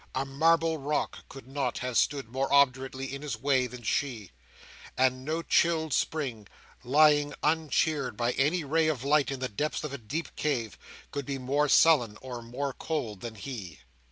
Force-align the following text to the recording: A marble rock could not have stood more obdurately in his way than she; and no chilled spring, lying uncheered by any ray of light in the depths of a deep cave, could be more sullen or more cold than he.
A 0.15 0.25
marble 0.25 0.79
rock 0.79 1.19
could 1.29 1.45
not 1.45 1.77
have 1.77 1.95
stood 1.95 2.27
more 2.27 2.51
obdurately 2.51 3.13
in 3.13 3.21
his 3.21 3.37
way 3.39 3.67
than 3.67 3.83
she; 3.83 4.31
and 4.97 5.23
no 5.23 5.43
chilled 5.43 5.93
spring, 5.93 6.47
lying 6.83 7.35
uncheered 7.43 8.17
by 8.17 8.31
any 8.31 8.63
ray 8.63 8.87
of 8.87 9.03
light 9.03 9.29
in 9.29 9.41
the 9.41 9.47
depths 9.47 9.83
of 9.83 9.93
a 9.93 9.99
deep 9.99 10.35
cave, 10.35 10.75
could 11.11 11.27
be 11.27 11.37
more 11.37 11.69
sullen 11.69 12.17
or 12.19 12.41
more 12.41 12.73
cold 12.73 13.21
than 13.21 13.35
he. 13.35 13.77